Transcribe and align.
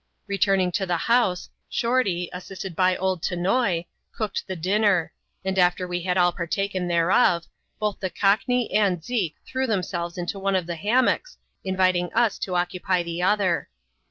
Betuming 0.27 0.71
to 0.73 0.87
the 0.87 0.97
house, 0.97 1.47
Shorty, 1.69 2.27
assisted 2.33 2.75
by 2.75 2.97
old 2.97 3.21
Tonoi, 3.21 3.85
cooked 4.11 4.47
the 4.47 4.55
dinner; 4.55 5.13
and, 5.45 5.59
after 5.59 5.87
we 5.87 6.01
had 6.01 6.17
all 6.17 6.31
partaken 6.31 6.87
thereof, 6.87 7.45
both 7.77 7.99
the 7.99 8.09
Cockney 8.09 8.71
and 8.73 9.03
Zeke 9.03 9.35
threw 9.45 9.67
themselves 9.67 10.17
into 10.17 10.39
one 10.39 10.55
of 10.55 10.65
the 10.65 10.73
hammocks, 10.75 11.37
inviting 11.63 12.11
us 12.15 12.39
to 12.39 12.55
occupy 12.55 13.03
the 13.03 13.21
other. 13.21 13.69